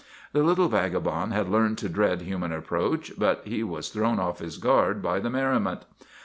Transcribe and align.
The 0.33 0.41
little 0.41 0.67
vaga 0.67 0.99
bond 0.99 1.31
had 1.31 1.47
learned 1.47 1.77
to 1.77 1.87
dread 1.87 2.23
human 2.23 2.51
approach, 2.51 3.11
but 3.19 3.43
he 3.45 3.63
was 3.63 3.89
thrown 3.89 4.17
off 4.17 4.39
his 4.39 4.57
guard 4.57 4.99
by 4.99 5.19
the 5.19 5.29
merriment. 5.29 5.83